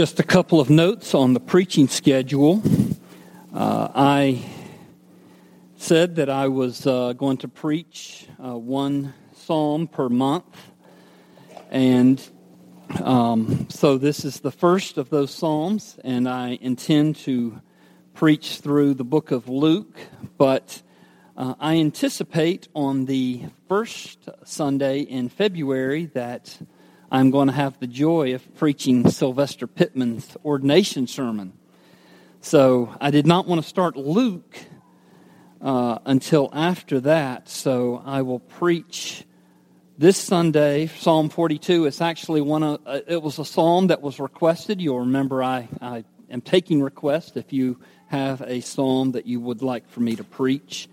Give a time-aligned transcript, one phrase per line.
[0.00, 2.62] Just a couple of notes on the preaching schedule.
[3.52, 4.42] Uh, I
[5.76, 10.56] said that I was uh, going to preach uh, one psalm per month,
[11.70, 12.18] and
[13.02, 17.60] um, so this is the first of those psalms, and I intend to
[18.14, 19.98] preach through the book of Luke,
[20.38, 20.80] but
[21.36, 26.58] uh, I anticipate on the first Sunday in February that
[27.12, 31.54] I'm going to have the joy of preaching Sylvester Pittman's ordination sermon.
[32.40, 34.56] So I did not want to start Luke
[35.60, 39.24] uh, until after that, so I will preach
[39.98, 41.86] this Sunday, Psalm 42.
[41.86, 44.80] It's actually one of, uh, it was a psalm that was requested.
[44.80, 49.62] You'll remember I, I am taking requests if you have a psalm that you would
[49.62, 50.88] like for me to preach.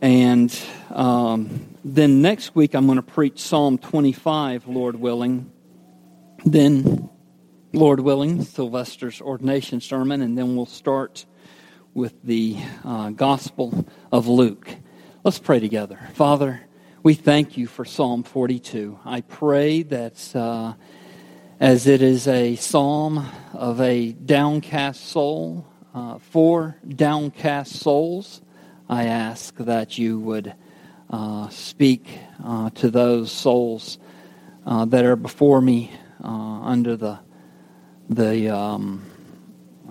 [0.00, 0.56] And
[0.90, 5.52] um, then next week, I'm going to preach Psalm 25, Lord willing.
[6.44, 7.10] Then,
[7.74, 11.26] Lord willing, Sylvester's ordination sermon, and then we'll start
[11.92, 14.74] with the uh, Gospel of Luke.
[15.22, 16.00] Let's pray together.
[16.14, 16.62] Father,
[17.02, 19.00] we thank you for Psalm 42.
[19.04, 20.74] I pray that uh,
[21.58, 28.40] as it is a psalm of a downcast soul, uh, for downcast souls,
[28.90, 30.52] I ask that you would
[31.08, 32.08] uh, speak
[32.44, 34.00] uh, to those souls
[34.66, 35.92] uh, that are before me
[36.24, 37.20] uh, under the
[38.08, 39.08] the um,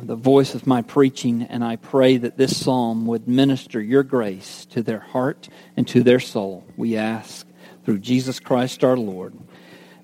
[0.02, 4.66] the voice of my preaching, and I pray that this psalm would minister your grace
[4.72, 6.66] to their heart and to their soul.
[6.76, 7.48] We ask
[7.86, 9.34] through Jesus Christ our Lord.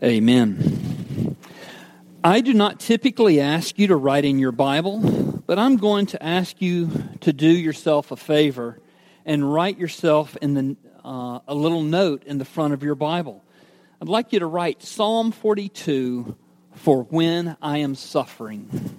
[0.01, 1.35] Amen.
[2.23, 4.99] I do not typically ask you to write in your Bible,
[5.45, 8.79] but I'm going to ask you to do yourself a favor
[9.26, 13.44] and write yourself in the, uh, a little note in the front of your Bible.
[14.02, 16.36] I'd like you to write Psalm 42
[16.73, 18.98] for when I am suffering.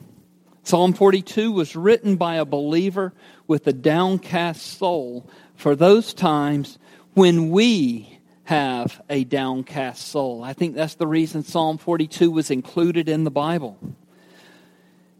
[0.62, 3.12] Psalm 42 was written by a believer
[3.46, 6.78] with a downcast soul for those times
[7.14, 10.42] when we have a downcast soul.
[10.42, 13.78] I think that's the reason Psalm 42 was included in the Bible.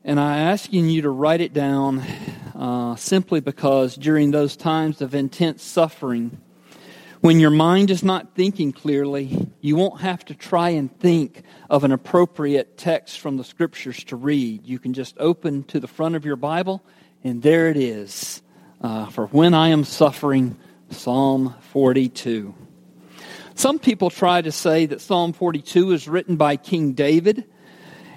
[0.05, 2.03] And I'm asking you to write it down
[2.57, 6.41] uh, simply because during those times of intense suffering,
[7.21, 11.85] when your mind is not thinking clearly, you won't have to try and think of
[11.85, 14.67] an appropriate text from the scriptures to read.
[14.67, 16.83] You can just open to the front of your Bible,
[17.25, 18.43] and there it is.
[18.81, 20.57] Uh, for when I am suffering,
[20.91, 22.55] Psalm 42.
[23.55, 27.45] Some people try to say that Psalm 42 is written by King David,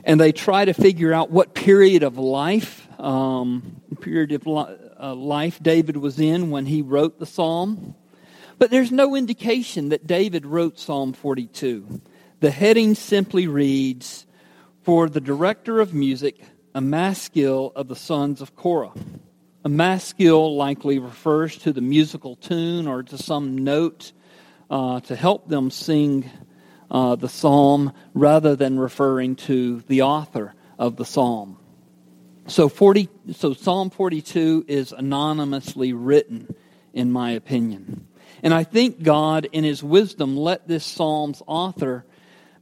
[0.03, 5.61] and they try to figure out what period of life um, period of uh, life
[5.61, 7.95] David was in when he wrote the psalm.
[8.57, 12.01] But there's no indication that David wrote Psalm 42.
[12.41, 14.25] The heading simply reads,
[14.83, 16.41] For the director of music,
[16.75, 18.93] a maskil of the sons of Korah.
[19.63, 24.11] A maskil likely refers to the musical tune or to some note
[24.69, 26.29] uh, to help them sing
[26.91, 31.58] uh, the psalm rather than referring to the author of the psalm.
[32.49, 36.55] So 40 so Psalm 42 is anonymously written
[36.93, 38.07] in my opinion.
[38.41, 42.05] And I think God in his wisdom let this psalm's author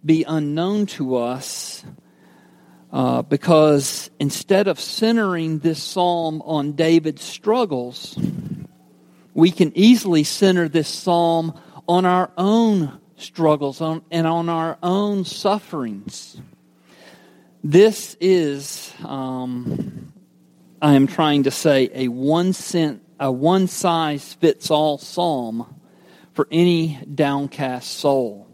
[0.03, 1.85] be unknown to us
[2.91, 8.19] uh, because instead of centering this psalm on David's struggles,
[9.33, 15.23] we can easily center this psalm on our own struggles on, and on our own
[15.23, 16.41] sufferings.
[17.69, 20.13] This is, um,
[20.81, 25.75] I am trying to say, a one cent, a one size fits all psalm
[26.33, 28.47] for any downcast soul.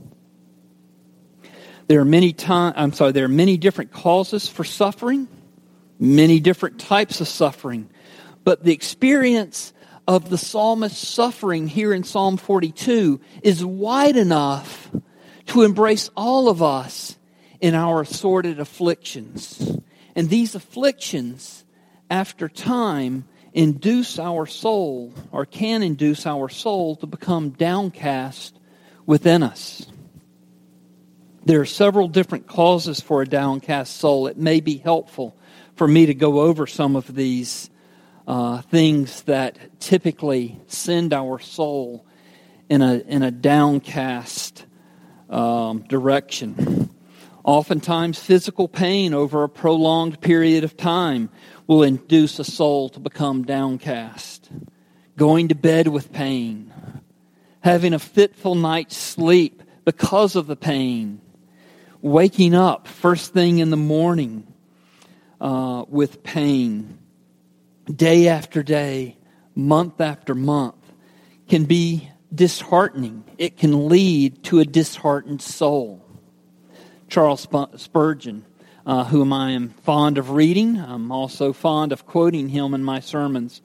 [1.85, 5.28] There are many time, I'm sorry, there are many different causes for suffering,
[6.00, 7.91] many different types of suffering,
[8.44, 9.74] but the experience
[10.07, 14.90] of the psalmist's suffering here in Psalm 42 is wide enough
[15.45, 17.16] to embrace all of us
[17.63, 19.80] in our assorted afflictions.
[20.18, 21.63] And these afflictions,
[22.10, 23.24] after time,
[23.54, 28.60] induce our soul, or can induce our soul, to become downcast
[29.06, 29.88] within us.
[31.45, 34.27] There are several different causes for a downcast soul.
[34.27, 35.33] It may be helpful
[35.77, 37.69] for me to go over some of these
[38.27, 42.06] uh, things that typically send our soul
[42.68, 44.66] in a, in a downcast
[45.30, 46.89] um, direction.
[47.44, 51.30] Oftentimes, physical pain over a prolonged period of time
[51.68, 54.50] will induce a soul to become downcast.
[55.18, 56.74] Going to bed with pain,
[57.60, 61.22] having a fitful night's sleep because of the pain,
[62.01, 64.48] waking up first thing in the morning
[65.42, 66.98] uh, with pain,
[67.94, 69.18] day after day,
[69.54, 70.75] month after month,
[71.50, 73.24] can be disheartening.
[73.38, 76.02] It can lead to a disheartened soul.
[77.13, 78.44] Charles Spurgeon,
[78.88, 83.01] uh, whom I am fond of reading, I'm also fond of quoting him in my
[83.01, 83.62] sermons,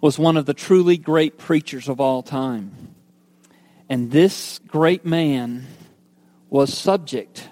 [0.00, 2.92] was one of the truly great preachers of all time.
[3.88, 5.68] And this great man
[6.50, 7.48] was subject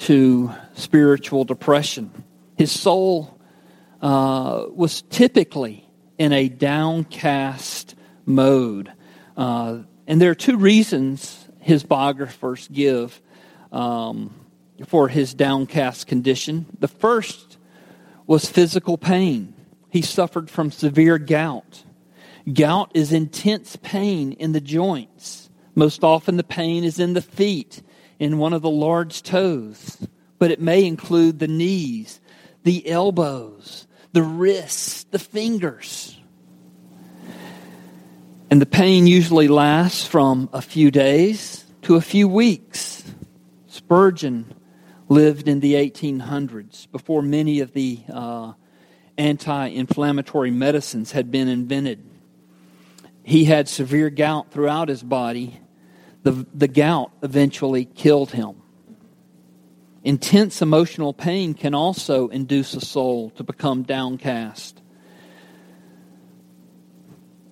[0.00, 2.10] to spiritual depression.
[2.58, 3.40] His soul
[4.02, 7.94] uh, was typically in a downcast
[8.26, 8.92] mode.
[9.38, 13.22] Uh, and there are two reasons his biographers give
[13.72, 14.34] um,
[14.86, 16.66] for his downcast condition.
[16.78, 17.58] The first
[18.26, 19.54] was physical pain.
[19.90, 21.84] He suffered from severe gout.
[22.52, 25.50] Gout is intense pain in the joints.
[25.74, 27.82] Most often, the pain is in the feet,
[28.18, 29.98] in one of the large toes,
[30.38, 32.20] but it may include the knees,
[32.64, 36.16] the elbows, the wrists, the fingers.
[38.50, 43.04] And the pain usually lasts from a few days to a few weeks.
[43.68, 44.52] Spurgeon
[45.10, 48.52] lived in the 1800s before many of the uh,
[49.18, 52.08] anti inflammatory medicines had been invented.
[53.22, 55.60] He had severe gout throughout his body.
[56.22, 58.62] The, the gout eventually killed him.
[60.04, 64.80] Intense emotional pain can also induce a soul to become downcast.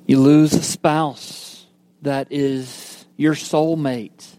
[0.06, 1.66] You lose a spouse
[2.02, 4.37] that is your soulmate.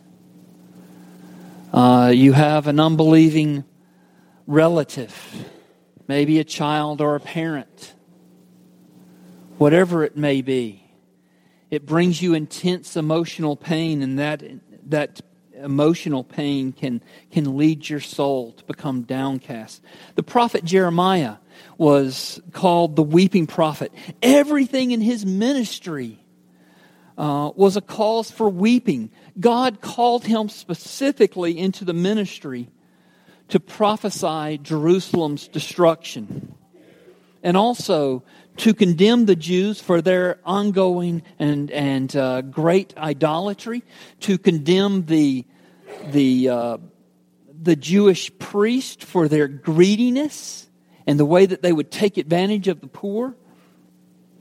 [1.71, 3.63] Uh, you have an unbelieving
[4.47, 5.15] relative,
[6.07, 7.93] maybe a child or a parent,
[9.59, 10.83] whatever it may be.
[11.69, 14.41] It brings you intense emotional pain, and that,
[14.89, 15.21] that
[15.53, 19.83] emotional pain can, can lead your soul to become downcast.
[20.15, 21.35] The prophet Jeremiah
[21.77, 23.93] was called the weeping prophet.
[24.23, 26.23] Everything in his ministry
[27.19, 29.11] uh, was a cause for weeping.
[29.37, 32.69] God called him specifically into the ministry
[33.49, 36.55] to prophesy Jerusalem's destruction
[37.43, 38.23] and also
[38.57, 43.83] to condemn the Jews for their ongoing and, and uh, great idolatry,
[44.21, 45.45] to condemn the,
[46.11, 46.77] the, uh,
[47.61, 50.69] the Jewish priest for their greediness
[51.05, 53.35] and the way that they would take advantage of the poor.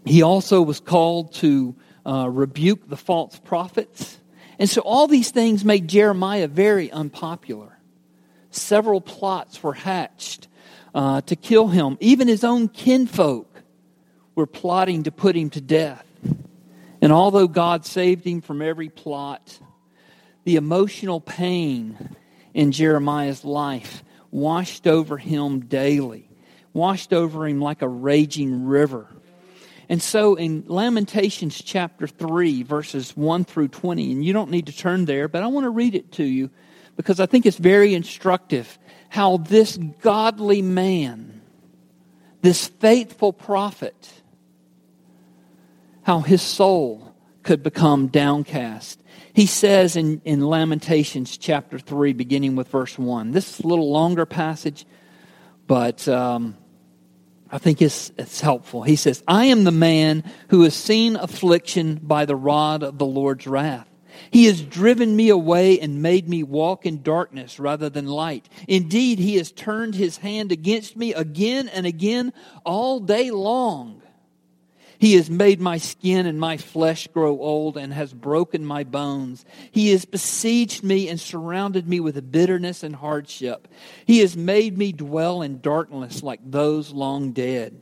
[0.05, 1.77] He also was called to
[2.09, 4.19] uh, rebuke the false prophets.
[4.59, 7.79] And so all these things made Jeremiah very unpopular.
[8.51, 10.49] Several plots were hatched
[10.95, 11.99] uh, to kill him.
[12.01, 13.47] Even his own kinfolk
[14.35, 16.07] were plotting to put him to death.
[17.03, 19.59] And although God saved him from every plot,
[20.45, 22.17] the emotional pain
[22.55, 26.29] in Jeremiah's life washed over him daily,
[26.73, 29.09] washed over him like a raging river.
[29.89, 34.77] And so in Lamentations chapter 3, verses 1 through 20, and you don't need to
[34.77, 36.51] turn there, but I want to read it to you
[36.97, 41.41] because I think it's very instructive how this godly man,
[42.43, 44.13] this faithful prophet,
[46.03, 49.03] how his soul could become downcast.
[49.33, 53.31] He says in, in Lamentations chapter 3, beginning with verse 1.
[53.31, 54.85] This is a little longer passage,
[55.67, 56.57] but um,
[57.51, 58.83] I think it's, it's helpful.
[58.83, 63.07] He says, I am the man who has seen affliction by the rod of the
[63.07, 63.89] Lord's wrath.
[64.31, 68.49] He has driven me away and made me walk in darkness rather than light.
[68.67, 72.33] Indeed, he has turned his hand against me again and again
[72.65, 74.03] all day long.
[74.99, 79.45] He has made my skin and my flesh grow old and has broken my bones.
[79.71, 83.69] He has besieged me and surrounded me with bitterness and hardship.
[84.07, 87.81] He has made me dwell in darkness like those long dead.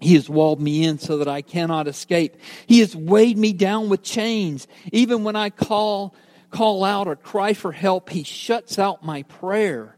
[0.00, 2.36] He has walled me in so that I cannot escape.
[2.66, 4.66] He has weighed me down with chains.
[4.92, 6.14] Even when I call,
[6.50, 9.96] call out or cry for help, he shuts out my prayer.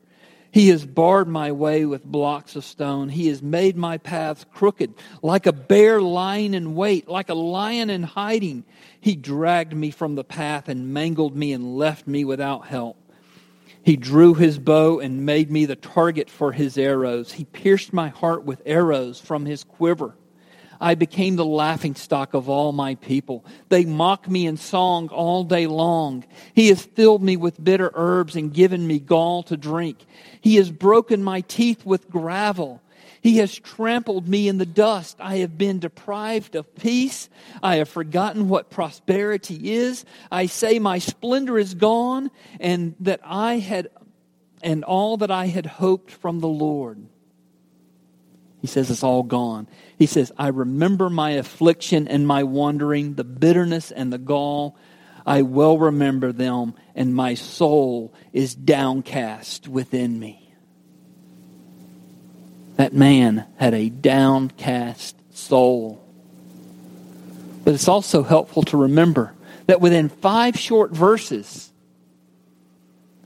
[0.55, 3.09] He has barred my way with blocks of stone.
[3.09, 4.95] He has made my paths crooked.
[5.21, 8.63] Like a bear lying in wait, like a lion in hiding,
[9.01, 12.97] he dragged me from the path and mangled me and left me without help.
[13.83, 17.33] He drew his bow and made me the target for his arrows.
[17.33, 20.15] He pierced my heart with arrows from his quiver.
[20.85, 23.43] I became the laughing stock of all my people.
[23.71, 26.27] They mock me in song all day long.
[26.53, 30.05] He has filled me with bitter herbs and given me gall to drink.
[30.43, 32.83] He has broken my teeth with gravel.
[33.23, 35.17] He has trampled me in the dust.
[35.21, 37.31] I have been deprived of peace.
[37.63, 40.05] I have forgotten what prosperity is.
[40.31, 43.89] I say my splendor is gone and that I had
[44.63, 47.07] and all that I had hoped from the Lord.
[48.65, 49.69] He says it's all gone.
[49.99, 54.79] He says, I remember my affliction and my wandering, the bitterness and the gall.
[55.27, 60.51] I well remember them, and my soul is downcast within me.
[62.77, 66.03] That man had a downcast soul.
[67.65, 69.35] But it's also helpful to remember
[69.67, 71.71] that within five short verses,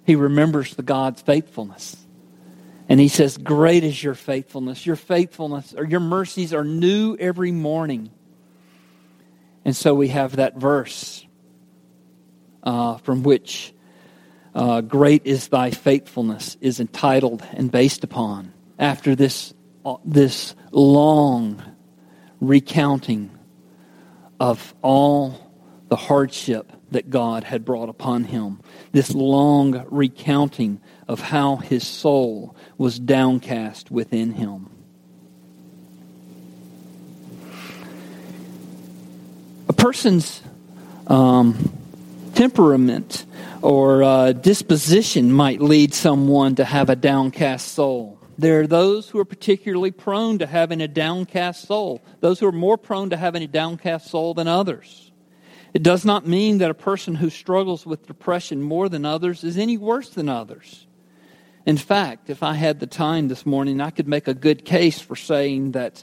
[0.04, 2.07] he remembers the God's faithfulness.
[2.88, 4.86] And he says, Great is your faithfulness.
[4.86, 8.10] Your faithfulness or your mercies are new every morning.
[9.64, 11.26] And so we have that verse
[12.62, 13.74] uh, from which
[14.54, 19.52] uh, Great is thy faithfulness is entitled and based upon after this,
[19.84, 21.62] uh, this long
[22.40, 23.30] recounting
[24.40, 25.52] of all
[25.88, 28.60] the hardship that God had brought upon him.
[28.92, 34.70] This long recounting of how his soul was downcast within him.
[39.68, 40.42] A person's
[41.08, 41.72] um,
[42.34, 43.26] temperament
[43.60, 48.18] or uh, disposition might lead someone to have a downcast soul.
[48.38, 52.52] There are those who are particularly prone to having a downcast soul, those who are
[52.52, 55.10] more prone to having a downcast soul than others.
[55.74, 59.58] It does not mean that a person who struggles with depression more than others is
[59.58, 60.86] any worse than others.
[61.68, 65.02] In fact, if I had the time this morning, I could make a good case
[65.02, 66.02] for saying that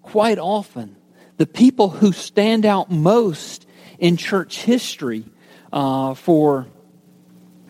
[0.00, 0.96] quite often
[1.36, 3.66] the people who stand out most
[3.98, 5.26] in church history
[5.70, 6.66] uh, for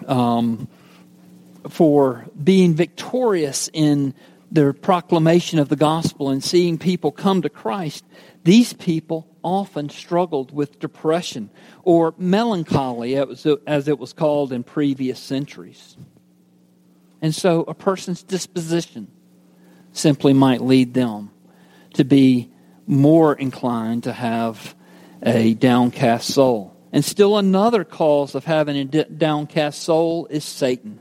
[0.06, 0.68] um,
[1.68, 4.14] for being victorious in
[4.52, 8.04] their proclamation of the gospel and seeing people come to Christ,
[8.44, 11.50] these people often struggled with depression
[11.82, 15.96] or melancholy, as it was called in previous centuries.
[17.22, 19.06] And so a person's disposition
[19.92, 21.30] simply might lead them
[21.94, 22.50] to be
[22.86, 24.74] more inclined to have
[25.22, 26.76] a downcast soul.
[26.92, 30.98] And still another cause of having a downcast soul is Satan.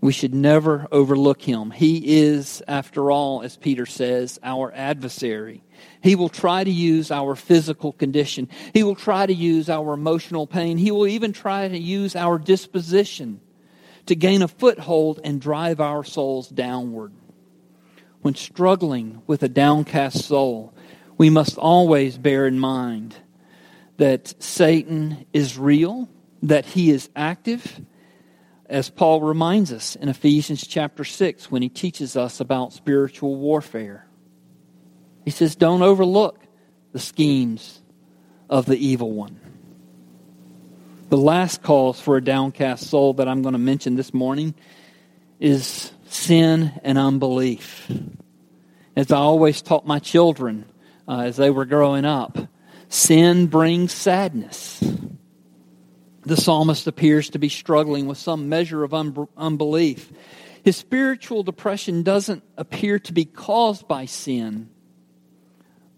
[0.00, 1.70] We should never overlook him.
[1.70, 5.62] He is, after all, as Peter says, our adversary.
[6.02, 8.48] He will try to use our physical condition.
[8.74, 10.76] He will try to use our emotional pain.
[10.76, 13.40] He will even try to use our disposition
[14.06, 17.12] to gain a foothold and drive our souls downward.
[18.20, 20.74] When struggling with a downcast soul,
[21.18, 23.16] we must always bear in mind
[23.96, 26.08] that Satan is real,
[26.42, 27.80] that he is active,
[28.66, 34.06] as Paul reminds us in Ephesians chapter 6 when he teaches us about spiritual warfare.
[35.24, 36.40] He says, Don't overlook
[36.92, 37.82] the schemes
[38.48, 39.51] of the evil one.
[41.12, 44.54] The last cause for a downcast soul that I'm going to mention this morning
[45.38, 47.86] is sin and unbelief.
[48.96, 50.64] As I always taught my children
[51.06, 52.38] uh, as they were growing up,
[52.88, 54.82] sin brings sadness.
[56.22, 60.10] The psalmist appears to be struggling with some measure of un- unbelief.
[60.64, 64.70] His spiritual depression doesn't appear to be caused by sin,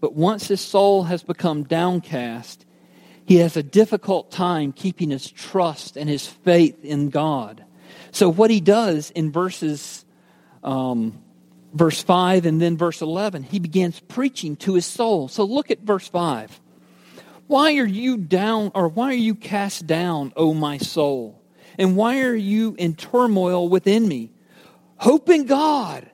[0.01, 2.64] but once his soul has become downcast,
[3.25, 7.63] he has a difficult time keeping his trust and his faith in God.
[8.11, 10.05] So, what he does in verses,
[10.63, 11.21] um,
[11.73, 15.27] verse 5 and then verse 11, he begins preaching to his soul.
[15.27, 16.61] So, look at verse 5.
[17.47, 21.41] Why are you down, or why are you cast down, O my soul?
[21.77, 24.31] And why are you in turmoil within me?
[24.97, 26.09] Hope in God,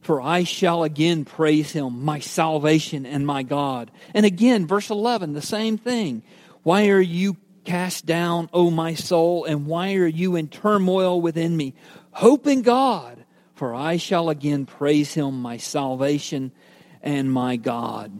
[0.00, 3.90] for I shall again praise him, my salvation and my God.
[4.14, 6.22] And again, verse 11, the same thing.
[6.62, 11.56] Why are you cast down, O my soul, and why are you in turmoil within
[11.56, 11.74] me?
[12.12, 16.52] Hope in God, for I shall again praise him, my salvation
[17.02, 18.12] and my God.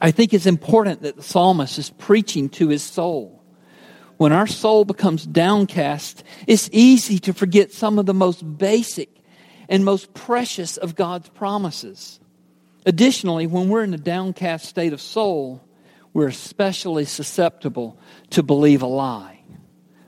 [0.00, 3.42] I think it's important that the psalmist is preaching to his soul.
[4.16, 9.10] When our soul becomes downcast, it's easy to forget some of the most basic
[9.68, 12.18] and most precious of God's promises.
[12.86, 15.62] Additionally, when we're in a downcast state of soul,
[16.12, 17.98] we're especially susceptible
[18.30, 19.42] to believe a lie.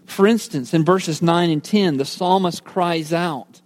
[0.07, 3.61] For instance, in verses 9 and 10, the psalmist cries out,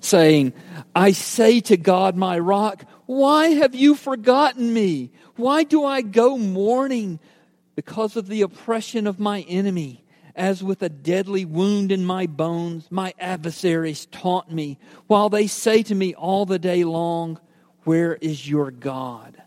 [0.00, 0.52] saying,
[0.96, 5.12] I say to God, my rock, why have you forgotten me?
[5.36, 7.20] Why do I go mourning
[7.76, 10.04] because of the oppression of my enemy?
[10.34, 15.82] As with a deadly wound in my bones, my adversaries taunt me, while they say
[15.82, 17.38] to me all the day long,
[17.84, 19.41] Where is your God?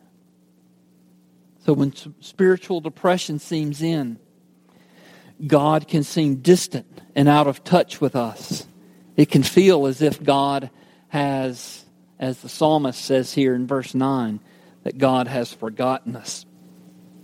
[1.65, 4.19] So when spiritual depression seems in,
[5.47, 8.67] God can seem distant and out of touch with us.
[9.15, 10.69] It can feel as if God
[11.07, 11.83] has,
[12.19, 14.39] as the psalmist says here in verse 9,
[14.83, 16.45] that God has forgotten us.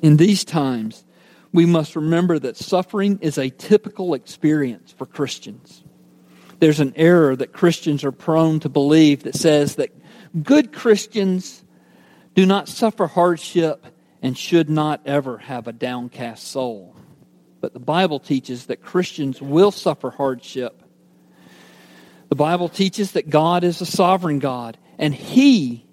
[0.01, 1.05] In these times,
[1.53, 5.83] we must remember that suffering is a typical experience for Christians.
[6.57, 9.91] There's an error that Christians are prone to believe that says that
[10.41, 11.63] good Christians
[12.33, 13.86] do not suffer hardship
[14.22, 16.96] and should not ever have a downcast soul.
[17.60, 20.82] But the Bible teaches that Christians will suffer hardship.
[22.30, 25.86] The Bible teaches that God is a sovereign God, and He,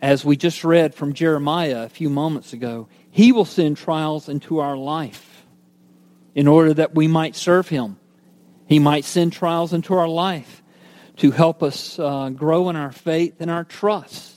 [0.00, 4.60] as we just read from Jeremiah a few moments ago, He will send trials into
[4.60, 5.44] our life
[6.34, 7.98] in order that we might serve Him.
[8.66, 10.62] He might send trials into our life
[11.16, 14.31] to help us uh, grow in our faith and our trust.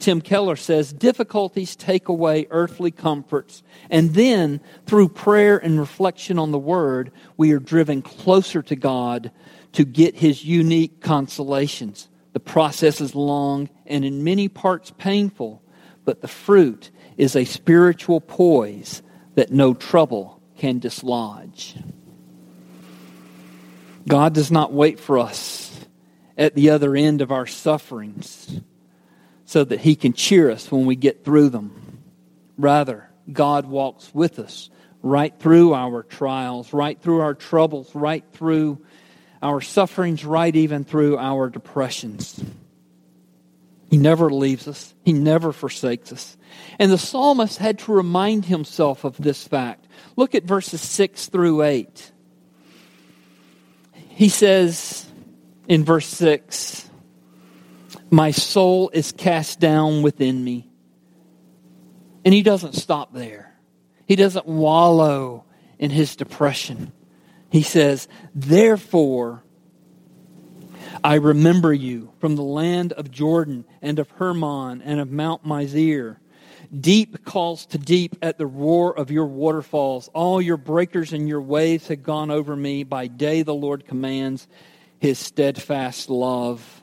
[0.00, 6.50] Tim Keller says, difficulties take away earthly comforts, and then through prayer and reflection on
[6.50, 9.30] the Word, we are driven closer to God
[9.72, 12.08] to get His unique consolations.
[12.32, 15.62] The process is long and in many parts painful,
[16.04, 19.02] but the fruit is a spiritual poise
[19.34, 21.76] that no trouble can dislodge.
[24.08, 25.86] God does not wait for us
[26.38, 28.60] at the other end of our sufferings
[29.50, 32.04] so that He can cheer us when we get through them.
[32.56, 34.70] Rather, God walks with us
[35.02, 38.80] right through our trials, right through our troubles, right through
[39.42, 42.40] our sufferings, right even through our depressions.
[43.90, 46.36] He never leaves us, He never forsakes us.
[46.78, 49.84] And the psalmist had to remind himself of this fact.
[50.14, 52.12] Look at verses 6 through 8.
[54.10, 55.06] He says
[55.66, 56.89] in verse 6
[58.10, 60.68] my soul is cast down within me.
[62.24, 63.54] And he doesn't stop there.
[64.06, 65.44] He doesn't wallow
[65.78, 66.92] in his depression.
[67.50, 69.42] He says, Therefore,
[71.02, 76.16] I remember you from the land of Jordan and of Hermon and of Mount Mizar.
[76.78, 80.08] Deep calls to deep at the roar of your waterfalls.
[80.14, 82.84] All your breakers and your waves have gone over me.
[82.84, 84.46] By day the Lord commands
[84.98, 86.79] his steadfast love.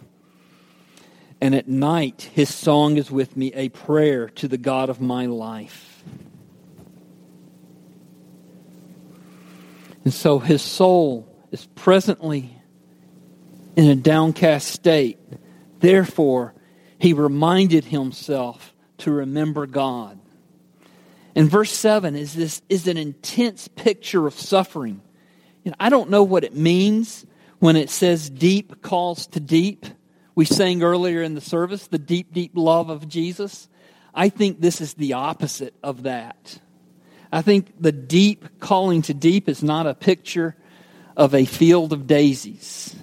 [1.40, 5.28] And at night, his song is with me, a prayer to the God of my
[5.28, 6.04] life.
[10.04, 12.58] And so his soul is presently
[13.76, 15.20] in a downcast state.
[15.80, 16.56] Therefore,
[16.98, 20.20] he reminded himself to remember God.
[21.36, 25.02] And verse 7 is this is an intense picture of suffering.
[25.66, 27.26] And I don't know what it means
[27.60, 29.86] when it says deep calls to deep.
[30.38, 33.68] We sang earlier in the service the deep, deep love of Jesus.
[34.14, 36.60] I think this is the opposite of that.
[37.32, 40.56] I think the deep calling to deep is not a picture
[41.16, 42.96] of a field of daisies.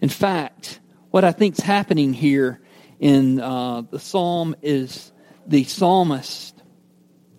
[0.00, 2.62] In fact, what I think is happening here
[2.98, 5.12] in uh, the psalm is
[5.46, 6.62] the psalmist,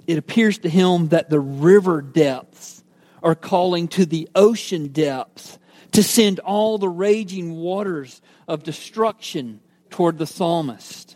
[0.06, 2.84] it appears to him that the river depths
[3.24, 5.58] are calling to the ocean depths
[5.96, 11.16] to send all the raging waters of destruction toward the psalmist.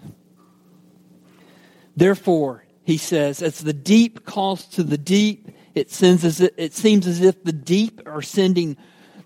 [1.98, 7.08] Therefore, he says, as the deep calls to the deep, it, sends as it, seems
[7.08, 8.78] as if the deep are sending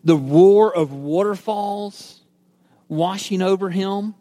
[0.04, 2.24] the roar of waterfalls
[2.88, 4.16] washing over him,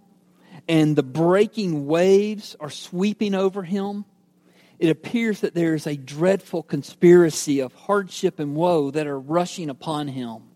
[0.69, 4.05] and the breaking waves are sweeping over him.
[4.79, 9.71] It appears that there is a dreadful conspiracy of hardship and woe that are rushing
[9.71, 10.52] upon him.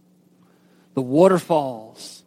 [0.97, 2.25] The waterfalls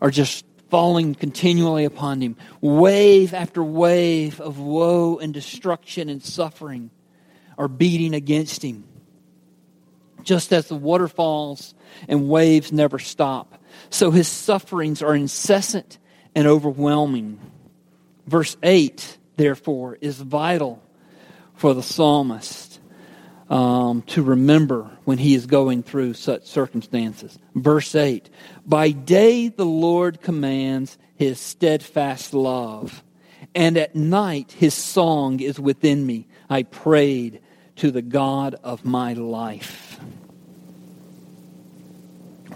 [0.00, 2.36] are just falling continually upon him.
[2.60, 6.92] Wave after wave of woe and destruction and suffering
[7.58, 8.84] are beating against him.
[10.22, 11.74] Just as the waterfalls
[12.06, 13.60] and waves never stop.
[13.90, 15.98] So his sufferings are incessant
[16.32, 17.40] and overwhelming.
[18.28, 20.80] Verse 8, therefore, is vital
[21.56, 22.65] for the psalmist
[23.48, 27.38] um, to remember when he is going through such circumstances.
[27.54, 28.28] Verse 8
[28.66, 33.02] By day the Lord commands his steadfast love,
[33.54, 36.26] and at night his song is within me.
[36.50, 37.40] I prayed
[37.76, 40.00] to the God of my life.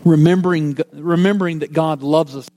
[0.05, 2.49] Remembering, remembering that God loves us.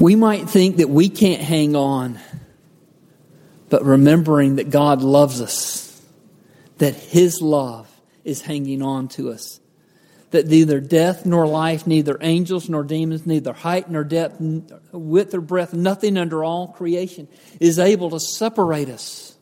[0.00, 2.18] We might think that we can't hang on
[3.72, 5.98] but remembering that God loves us,
[6.76, 7.88] that His love
[8.22, 9.60] is hanging on to us,
[10.30, 14.36] that neither death nor life, neither angels nor demons, neither height nor depth,
[14.92, 17.28] width or breadth, nothing under all creation
[17.60, 19.38] is able to separate us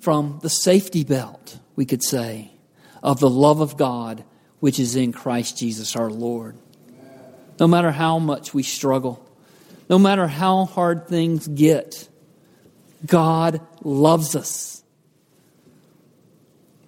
[0.00, 2.50] from the safety belt, we could say,
[3.02, 4.24] of the love of God
[4.60, 6.56] which is in Christ Jesus our Lord.
[7.60, 9.22] No matter how much we struggle,
[9.90, 12.08] no matter how hard things get,
[13.06, 14.82] God loves us.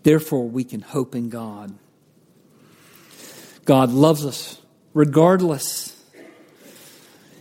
[0.03, 1.77] Therefore, we can hope in God.
[3.64, 4.61] God loves us
[4.92, 5.90] regardless.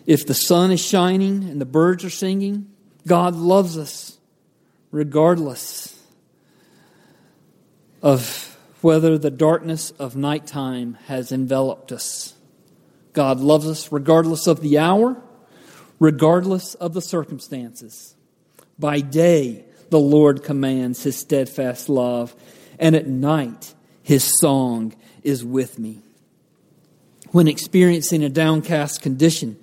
[0.06, 2.68] If the sun is shining and the birds are singing,
[3.06, 4.18] God loves us
[4.92, 6.00] regardless
[8.02, 12.34] of whether the darkness of nighttime has enveloped us.
[13.14, 15.22] God loves us regardless of the hour,
[16.00, 18.13] regardless of the circumstances.
[18.84, 22.36] By day, the Lord commands his steadfast love,
[22.78, 24.94] and at night, his song
[25.24, 26.02] is with me
[27.32, 29.58] when experiencing a downcast condition.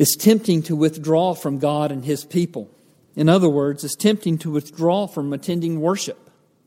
[0.00, 2.68] It's tempting to withdraw from God and His people.
[3.14, 6.18] In other words, it's tempting to withdraw from attending worship.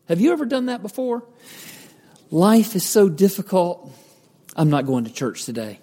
[0.08, 1.26] Have you ever done that before?
[2.32, 3.92] Life is so difficult.
[4.56, 5.82] I'm not going to church today.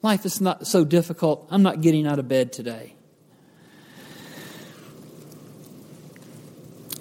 [0.00, 1.48] Life is not so difficult.
[1.50, 2.94] I'm not getting out of bed today.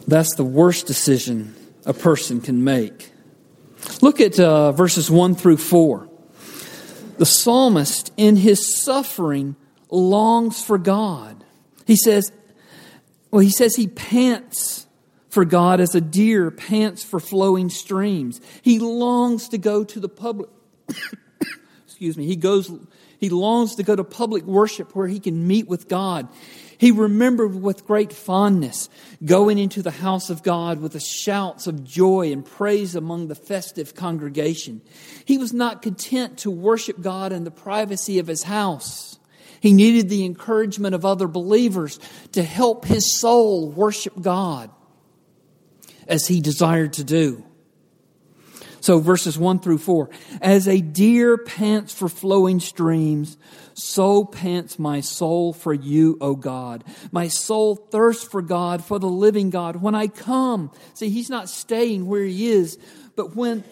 [0.08, 3.12] That's the worst decision a person can make.
[4.02, 6.10] Look at uh, verses 1 through 4
[7.18, 9.56] the psalmist, in his suffering,
[9.90, 11.44] longs for God.
[11.86, 12.32] He says,
[13.30, 14.88] well, he says he pants
[15.30, 18.42] for God as a deer pants for flowing streams.
[18.62, 20.50] He longs to go to the public.
[21.86, 22.26] excuse me.
[22.26, 22.72] He goes.
[23.20, 26.28] He longs to go to public worship where he can meet with God.
[26.84, 28.90] He remembered with great fondness
[29.24, 33.36] going into the house of God with the shouts of joy and praise among the
[33.36, 34.82] festive congregation.
[35.24, 39.18] He was not content to worship God in the privacy of his house.
[39.62, 42.02] He needed the encouragement of other believers
[42.34, 44.70] to help his soul worship God
[46.06, 47.46] as he desired to do.
[48.82, 50.10] So, verses 1 through 4
[50.42, 53.38] As a deer pants for flowing streams,
[53.74, 56.84] so pants my soul for you, O God.
[57.12, 59.78] My soul thirsts for God, for the living God.
[59.78, 62.78] When I come, see, he's not staying where he is,
[63.16, 63.64] but when,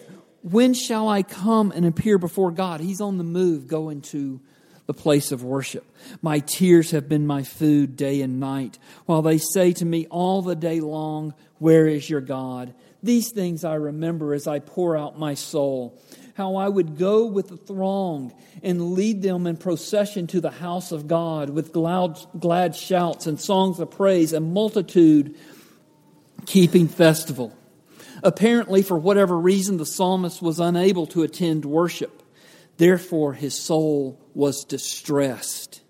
[0.42, 2.80] when shall I come and appear before God?
[2.80, 4.40] He's on the move going to
[4.86, 5.84] the place of worship.
[6.20, 10.42] My tears have been my food day and night, while they say to me all
[10.42, 12.74] the day long, Where is your God?
[13.02, 16.00] These things I remember as I pour out my soul.
[16.34, 20.90] How I would go with the throng and lead them in procession to the house
[20.90, 25.36] of God with glad, glad shouts and songs of praise, and multitude
[26.46, 27.56] keeping festival.
[28.22, 32.22] Apparently, for whatever reason, the psalmist was unable to attend worship.
[32.78, 35.82] Therefore, his soul was distressed.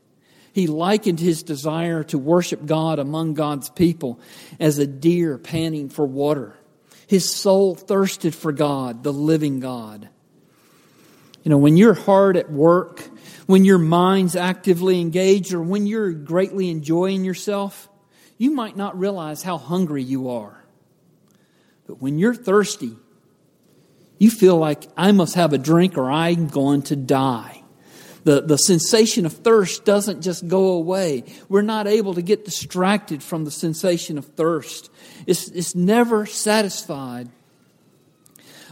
[0.52, 4.20] He likened his desire to worship God among God's people
[4.59, 6.55] as a deer panting for water.
[7.07, 10.09] His soul thirsted for God, the living God.
[11.42, 13.00] You know, when you're hard at work,
[13.46, 17.88] when your mind's actively engaged, or when you're greatly enjoying yourself,
[18.38, 20.64] you might not realize how hungry you are.
[21.87, 22.96] But when you're thirsty,
[24.18, 27.62] you feel like I must have a drink or I'm going to die
[28.24, 31.24] the, the sensation of thirst doesn't just go away.
[31.48, 34.90] We're not able to get distracted from the sensation of thirst.
[35.26, 37.28] It's, it's never satisfied.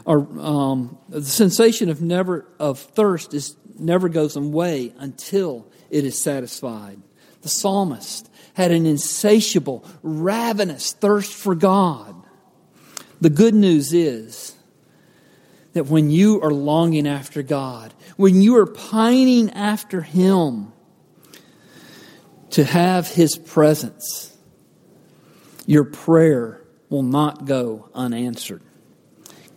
[0.05, 6.23] Or um, the sensation of never of thirst is never goes away until it is
[6.23, 7.01] satisfied.
[7.43, 12.15] The psalmist had an insatiable, ravenous thirst for God.
[13.21, 14.55] The good news is
[15.73, 20.73] that when you are longing after God, when you are pining after Him
[22.51, 24.37] to have His presence,
[25.67, 28.63] your prayer will not go unanswered.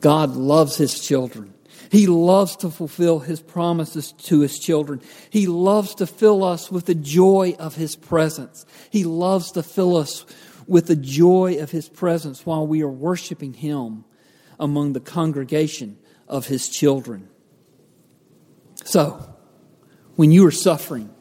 [0.03, 1.55] God loves His children.
[1.89, 5.01] He loves to fulfill His promises to His children.
[5.31, 8.67] He loves to fill us with the joy of His presence.
[8.91, 10.25] He loves to fill us
[10.67, 14.05] with the joy of His presence while we are worshiping Him
[14.59, 17.29] among the congregation of his children.
[18.85, 19.35] So,
[20.15, 21.13] when you are suffering,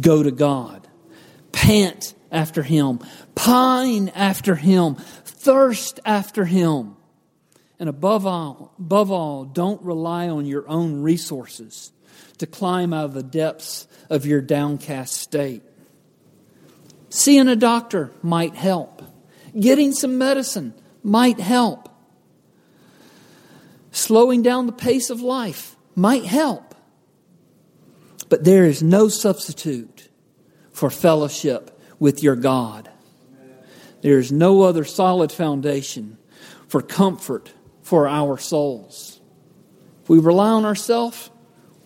[0.00, 0.88] go to God.
[1.52, 3.00] Pant after him.
[3.34, 4.94] Pine after him.
[4.94, 6.96] Thirst after him.
[7.78, 11.92] And above all, above all, don't rely on your own resources
[12.38, 15.62] to climb out of the depths of your downcast state.
[17.08, 19.02] Seeing a doctor might help.
[19.58, 21.88] Getting some medicine might help
[23.94, 26.74] slowing down the pace of life might help.
[28.28, 30.08] But there is no substitute
[30.72, 32.90] for fellowship with your God.
[34.02, 36.18] There is no other solid foundation
[36.66, 37.52] for comfort
[37.84, 39.20] for our souls.
[40.02, 41.30] If we rely on ourselves,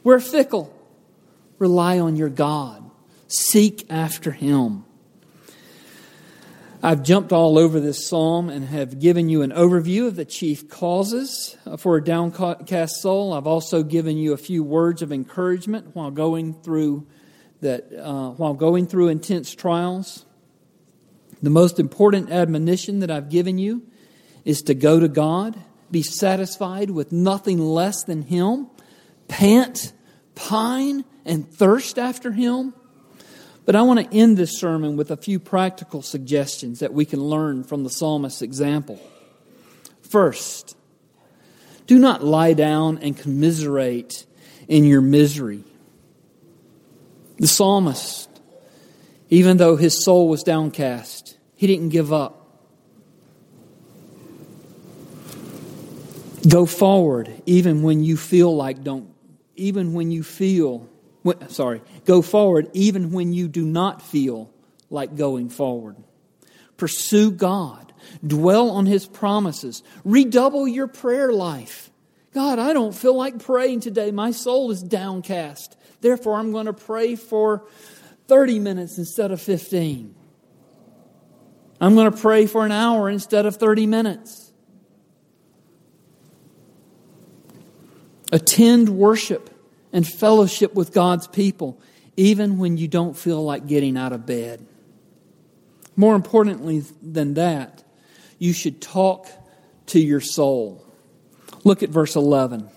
[0.03, 0.75] we're fickle.
[1.59, 2.91] Rely on your God.
[3.27, 4.85] Seek after Him.
[6.81, 10.69] I've jumped all over this psalm and have given you an overview of the chief
[10.69, 13.33] causes for a downcast soul.
[13.33, 17.09] I've also given you a few words of encouragement while going through
[17.61, 20.25] that uh, while going through intense trials.
[21.43, 23.83] The most important admonition that I've given you
[24.45, 25.59] is to go to God,
[25.91, 28.69] be satisfied with nothing less than Him,
[29.27, 29.93] pant,
[30.35, 32.75] pine, and thirst after Him.
[33.65, 37.21] But I want to end this sermon with a few practical suggestions that we can
[37.21, 38.99] learn from the psalmist's example.
[40.01, 40.75] First,
[41.87, 44.27] do not lie down and commiserate
[44.69, 45.65] in your misery.
[47.39, 48.29] The psalmist,
[49.29, 52.48] even though his soul was downcast, he didn't give up.
[56.49, 59.13] Go forward even when you feel like don't,
[59.57, 60.89] even when you feel
[61.49, 64.51] sorry, go forward even when you do not feel
[64.91, 65.97] like going forward.
[66.77, 67.93] Pursue God.
[68.27, 69.83] Dwell on His promises.
[70.05, 71.91] Redouble your prayer life.
[72.33, 74.11] God, I don't feel like praying today.
[74.11, 75.77] My soul is downcast.
[76.01, 77.67] Therefore, I'm going to pray for
[78.29, 80.15] 30 minutes instead of 15.
[81.81, 84.48] I'm going to pray for an hour instead of 30 minutes.
[88.31, 89.51] Attend worship
[89.93, 91.81] and fellowship with God's people,
[92.17, 94.67] even when you don't feel like getting out of bed.
[95.97, 97.83] More importantly than that,
[98.39, 99.27] you should talk
[99.87, 100.85] to your soul.
[101.65, 102.69] Look at verse 11.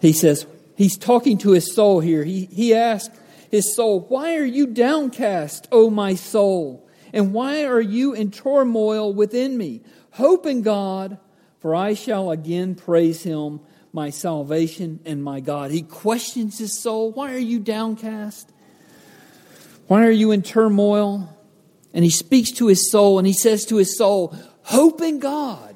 [0.00, 2.24] He says, He's talking to his soul here.
[2.24, 3.12] He, he asked
[3.50, 6.88] his soul, Why are you downcast, O my soul?
[7.12, 9.82] And why are you in turmoil within me?
[10.12, 11.18] Hope in God,
[11.60, 13.60] for I shall again praise him
[13.92, 15.70] my salvation and my God.
[15.70, 17.12] He questions his soul.
[17.12, 18.50] Why are you downcast?
[19.86, 21.36] Why are you in turmoil?
[21.92, 25.74] And he speaks to his soul and he says to his soul, Hope in God,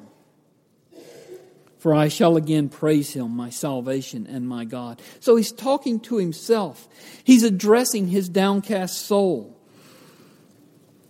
[1.77, 5.01] for I shall again praise him, my salvation and my God.
[5.19, 6.87] So he's talking to himself.
[7.23, 9.55] He's addressing his downcast soul.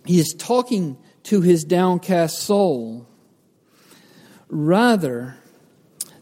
[0.04, 3.06] He is talking to his downcast soul
[4.48, 5.36] rather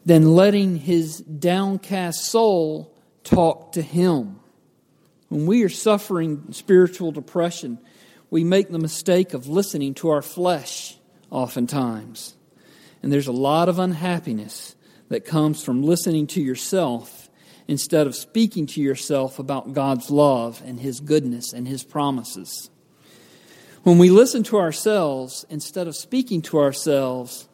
[0.07, 4.39] than letting his downcast soul talk to him.
[5.29, 7.79] When we are suffering spiritual depression,
[8.31, 10.97] we make the mistake of listening to our flesh
[11.31, 12.37] oftentimes.
[13.03, 14.77] And there's a lot of unhappiness
[15.09, 17.29] that comes from listening to yourself
[17.67, 22.71] instead of speaking to yourself about God's love and His goodness and His promises.
[23.83, 27.49] When we listen to ourselves instead of speaking to ourselves,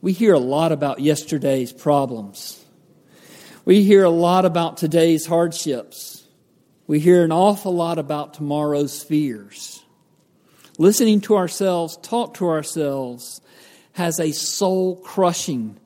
[0.00, 2.64] we hear a lot about yesterday's problems.
[3.64, 6.24] We hear a lot about today's hardships.
[6.86, 9.82] We hear an awful lot about tomorrow's fears.
[10.78, 13.40] Listening to ourselves, talk to ourselves,
[13.92, 15.78] has a soul crushing,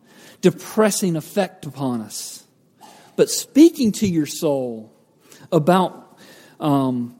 [0.42, 2.44] depressing effect upon us.
[3.16, 4.92] But speaking to your soul
[5.50, 6.18] about,
[6.60, 7.18] um,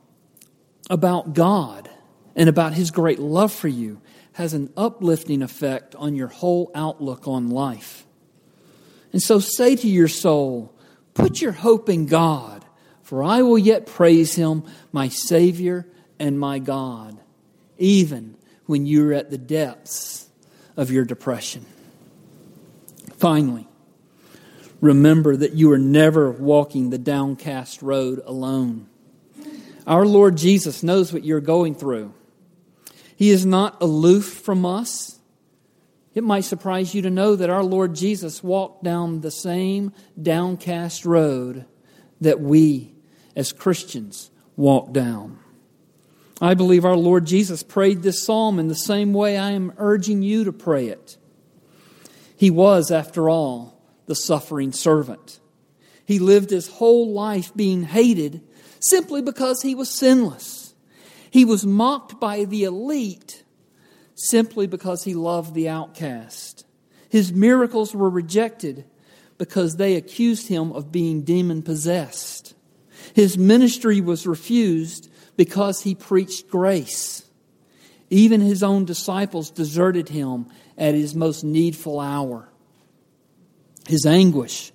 [0.90, 1.88] about God
[2.37, 4.00] and about His great love for you
[4.35, 8.07] has an uplifting effect on your whole outlook on life.
[9.12, 10.75] And so say to your soul,
[11.14, 12.64] put your hope in God,
[13.03, 15.87] for I will yet praise him, my Savior
[16.18, 17.18] and my God,
[17.79, 20.29] even when you're at the depths
[20.77, 21.66] of your depression.
[23.18, 23.68] Finally,
[24.81, 28.88] remember that you are never walking the downcast road alone.
[29.87, 32.14] Our Lord Jesus knows what you're going through.
[33.23, 35.21] He is not aloof from us.
[36.13, 41.05] It might surprise you to know that our Lord Jesus walked down the same downcast
[41.05, 41.65] road
[42.21, 42.97] that we
[43.37, 45.39] as Christians walk down.
[46.41, 50.23] I believe our Lord Jesus prayed this psalm in the same way I am urging
[50.23, 51.17] you to pray it.
[52.37, 55.39] He was, after all, the suffering servant.
[56.05, 58.43] He lived his whole life being hated
[58.81, 60.62] simply because he was sinless.
[61.33, 63.42] He was mocked by the elite
[64.14, 66.66] simply because he loved the outcast.
[67.09, 68.85] His miracles were rejected
[69.38, 72.55] because they accused him of being demon possessed.
[73.14, 77.27] His ministry was refused because he preached grace.
[78.11, 82.51] Even his own disciples deserted him at his most needful hour.
[83.88, 84.71] His anguish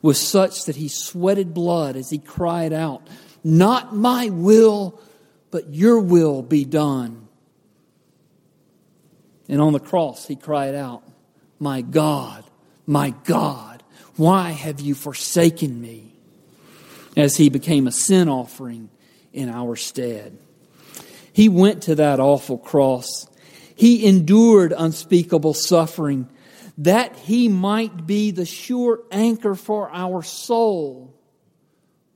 [0.00, 3.06] was such that he sweated blood as he cried out,
[3.44, 5.02] Not my will,
[5.50, 7.28] but your will be done.
[9.48, 11.02] And on the cross, he cried out,
[11.58, 12.44] My God,
[12.86, 13.82] my God,
[14.16, 16.12] why have you forsaken me?
[17.16, 18.90] As he became a sin offering
[19.32, 20.38] in our stead.
[21.32, 23.26] He went to that awful cross.
[23.74, 26.28] He endured unspeakable suffering
[26.78, 31.17] that he might be the sure anchor for our soul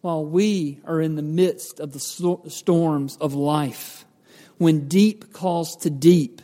[0.03, 2.01] while we are in the midst of the
[2.51, 4.05] storms of life,
[4.59, 6.43] when deep calls to deep,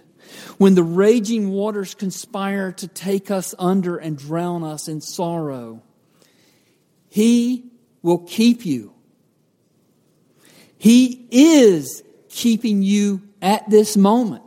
[0.58, 5.82] when the raging waters conspire to take us under and drown us in sorrow.
[7.08, 7.64] He
[8.00, 8.94] will keep you.
[10.76, 14.44] He is keeping you at this moment,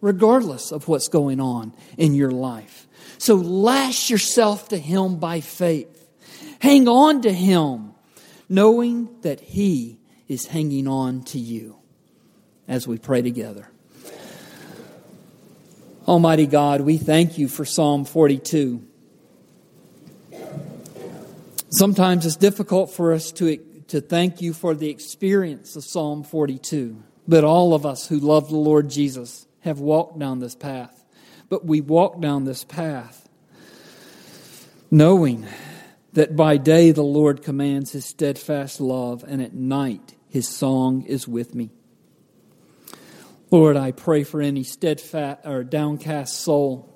[0.00, 2.88] regardless of what's going on in your life.
[3.18, 6.08] So lash yourself to Him by faith.
[6.60, 7.92] Hang on to Him
[8.48, 11.78] knowing that He is hanging on to you
[12.66, 13.68] as we pray together.
[16.06, 18.82] Almighty God, we thank you for Psalm 42.
[21.70, 23.58] Sometimes it's difficult for us to,
[23.88, 28.48] to thank you for the experience of Psalm 42, but all of us who love
[28.48, 31.04] the Lord Jesus have walked down this path.
[31.50, 33.28] But we walk down this path
[34.90, 35.46] knowing
[36.12, 41.28] that by day the Lord commands his steadfast love, and at night his song is
[41.28, 41.70] with me.
[43.50, 46.94] Lord, I pray for any steadfast or downcast soul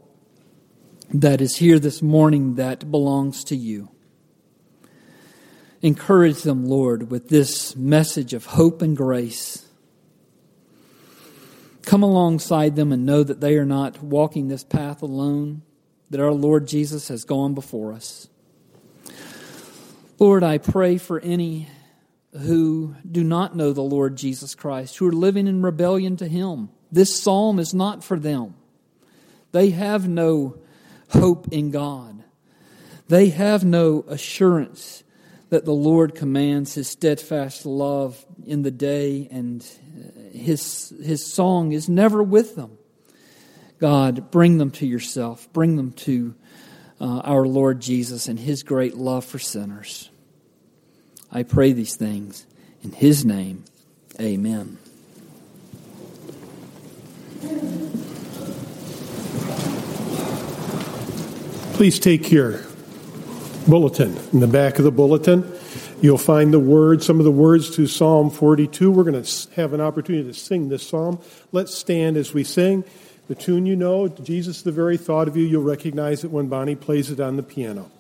[1.15, 3.91] that is here this morning that belongs to you.
[5.81, 9.67] Encourage them, Lord, with this message of hope and grace.
[11.83, 15.63] Come alongside them and know that they are not walking this path alone,
[16.11, 18.29] that our Lord Jesus has gone before us.
[20.23, 21.67] Lord, I pray for any
[22.31, 26.69] who do not know the Lord Jesus Christ, who are living in rebellion to Him.
[26.93, 28.55] This psalm is not for them.
[29.51, 30.59] They have no
[31.09, 32.23] hope in God.
[33.09, 35.03] They have no assurance
[35.49, 39.67] that the Lord commands His steadfast love in the day, and
[40.31, 42.79] His, His song is never with them.
[43.81, 45.53] God, bring them to yourself.
[45.53, 46.37] Bring them to
[47.01, 50.11] uh, our Lord Jesus and His great love for sinners.
[51.33, 52.47] I pray these things
[52.83, 53.65] in His name.
[54.21, 54.79] Amen.
[61.75, 62.61] Please take your
[63.67, 64.17] bulletin.
[64.33, 65.51] In the back of the bulletin,
[66.01, 68.91] you'll find the words, some of the words to Psalm 42.
[68.91, 71.19] We're going to have an opportunity to sing this psalm.
[71.51, 72.85] Let's stand as we sing.
[73.29, 76.77] The tune you know, Jesus, the very thought of you, you'll recognize it when Bonnie
[76.77, 77.91] plays it on the piano.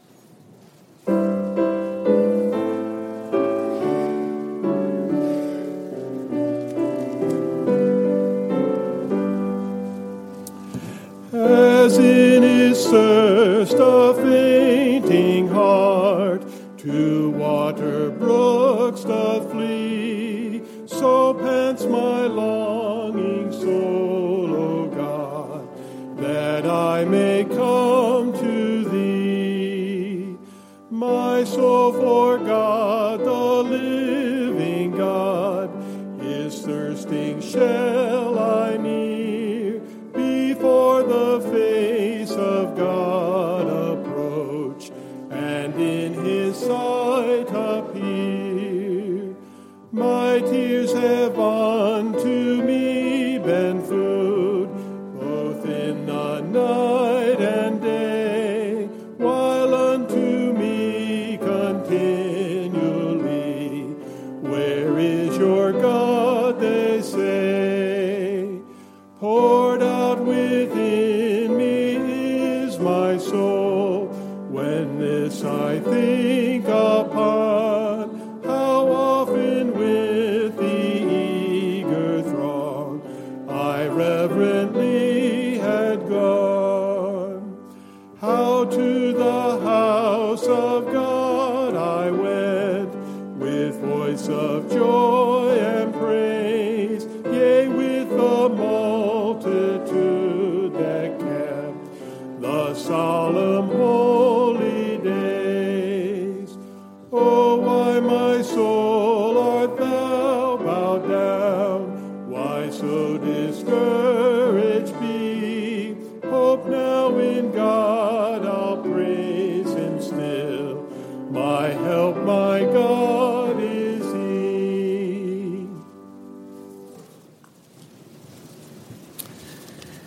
[13.64, 16.42] Thirst a fainting heart
[16.78, 27.44] to water brooks doth flee, so pants my longing soul, O God, that I may
[27.44, 30.36] come to thee.
[30.90, 35.70] My soul for God, the living God,
[36.20, 37.40] is thirsting
[56.62, 57.01] the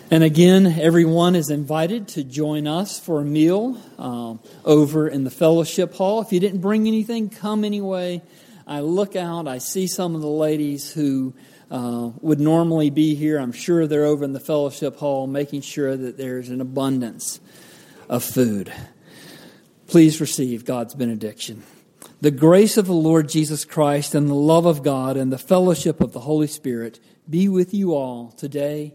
[0.08, 5.32] And again, everyone is invited to join us for a meal um, over in the
[5.32, 6.20] fellowship hall.
[6.20, 8.22] If you didn't bring anything, come anyway.
[8.68, 11.34] I look out, I see some of the ladies who
[11.72, 13.36] uh, would normally be here.
[13.38, 17.40] I'm sure they're over in the fellowship hall making sure that there's an abundance
[18.08, 18.72] of food.
[19.88, 21.64] Please receive God's benediction.
[22.20, 26.00] The grace of the Lord Jesus Christ and the love of God and the fellowship
[26.00, 28.94] of the Holy Spirit be with you all today